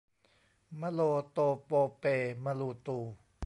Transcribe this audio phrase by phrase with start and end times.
[0.81, 0.99] มะโล
[1.31, 2.03] โตโปเป
[2.43, 2.97] มะลูตู